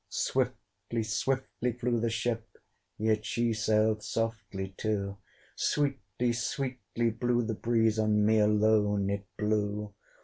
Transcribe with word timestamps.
Swiftly, 0.09 1.03
swiftly 1.03 1.73
flew 1.73 1.99
the 1.99 2.09
ship, 2.09 2.57
Yet 2.97 3.23
she 3.23 3.53
sailed 3.53 4.01
softly 4.01 4.73
too: 4.75 5.17
Sweetly, 5.55 6.33
sweetly 6.33 7.11
blew 7.11 7.43
the 7.43 7.53
breeze 7.53 7.99
On 7.99 8.25
me 8.25 8.39
alone 8.39 9.11
it 9.11 9.27
blew. 9.37 9.93